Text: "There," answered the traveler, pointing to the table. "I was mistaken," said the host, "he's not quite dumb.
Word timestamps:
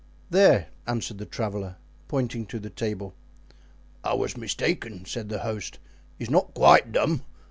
"There," 0.31 0.69
answered 0.87 1.19
the 1.19 1.27
traveler, 1.27 1.75
pointing 2.07 2.47
to 2.47 2.57
the 2.57 2.71
table. 2.71 3.13
"I 4.03 4.15
was 4.15 4.35
mistaken," 4.35 5.05
said 5.05 5.29
the 5.29 5.41
host, 5.41 5.77
"he's 6.17 6.27
not 6.31 6.55
quite 6.55 6.91
dumb. 6.91 7.21